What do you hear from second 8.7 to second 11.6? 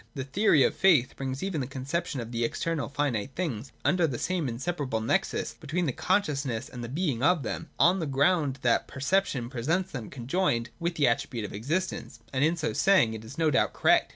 t perception presents them conjoined with the attribute of